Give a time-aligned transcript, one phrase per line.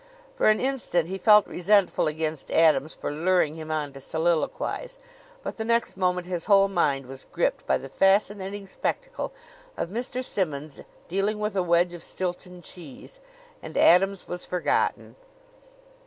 [0.33, 4.97] For an instant he felt resentful against Adams for luring him on to soliloquize;
[5.43, 9.31] but the next moment his whole mind was gripped by the fascinating spectacle
[9.77, 10.25] of Mr.
[10.25, 13.19] Simmonds dealing with a wedge of Stilton cheese,
[13.61, 15.15] and Adams was forgotten.